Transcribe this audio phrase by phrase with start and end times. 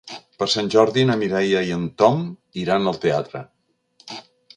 [0.37, 2.23] Per Sant Jordi na Mireia i en Tom
[2.63, 3.43] iran al teatre.